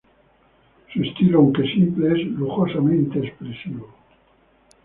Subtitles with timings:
[0.91, 3.93] Su estilo, aunque simple, es lujosamente expresivo.